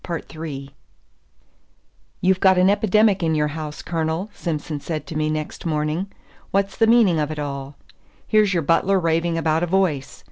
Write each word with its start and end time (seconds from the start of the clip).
"You've 2.21 2.39
got 2.39 2.57
an 2.57 2.71
epidemic 2.71 3.21
in 3.21 3.35
your 3.35 3.49
house, 3.49 3.83
Colonel," 3.83 4.31
Simson 4.33 4.79
said 4.79 5.05
to 5.05 5.15
me 5.15 5.29
next 5.29 5.63
morning. 5.63 6.11
"What's 6.49 6.75
the 6.75 6.87
meaning 6.87 7.19
of 7.19 7.29
it 7.29 7.37
all? 7.37 7.75
Here's 8.25 8.51
your 8.51 8.63
butler 8.63 8.99
raving 8.99 9.37
about 9.37 9.61
a 9.61 9.67
voice. 9.67 10.19